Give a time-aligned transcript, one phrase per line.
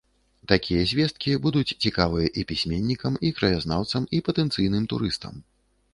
[0.51, 5.33] Такія звесткі будуць цікавыя і пісьменнікам, і краязнаўцам, і патэнцыйным турыстам.